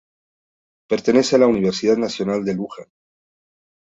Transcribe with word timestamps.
Pertenece 0.89 1.35
a 1.35 1.37
la 1.37 1.45
Universidad 1.45 1.95
Nacional 1.95 2.43
de 2.43 2.55
Luján. 2.55 2.87